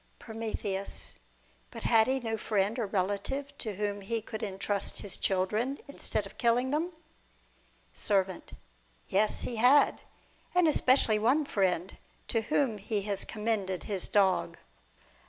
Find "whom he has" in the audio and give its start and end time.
12.41-13.23